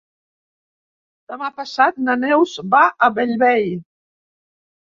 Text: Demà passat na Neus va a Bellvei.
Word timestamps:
Demà 1.33 1.49
passat 1.59 2.01
na 2.09 2.17
Neus 2.23 2.55
va 2.73 2.83
a 3.09 3.13
Bellvei. 3.21 3.71